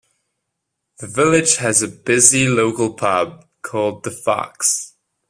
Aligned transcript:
The 0.97 1.05
village 1.05 1.57
has 1.57 1.83
a 1.83 1.87
busy 1.87 2.47
local 2.47 2.95
pub, 2.95 3.45
called 3.61 4.03
"The 4.03 4.09
Fox". 4.09 4.95